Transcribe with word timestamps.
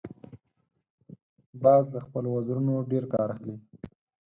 باز 1.63 1.83
له 1.93 1.99
خپلو 2.05 2.27
وزرونو 2.35 2.75
ډیر 2.91 3.03
کار 3.13 3.27
اخلي 3.35 3.55